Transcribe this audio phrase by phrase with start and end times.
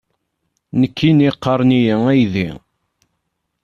[0.79, 2.49] Nekkini qqaren-iyi aydi!